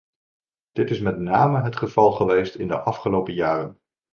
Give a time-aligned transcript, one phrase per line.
[0.71, 3.79] Dit is met name het geval geweest in de afgelopen jaren.